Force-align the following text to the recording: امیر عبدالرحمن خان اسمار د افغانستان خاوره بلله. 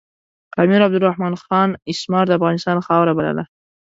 امیر 0.61 0.81
عبدالرحمن 0.87 1.33
خان 1.43 1.69
اسمار 1.91 2.25
د 2.27 2.31
افغانستان 2.37 2.77
خاوره 2.87 3.13
بلله. 3.17 3.43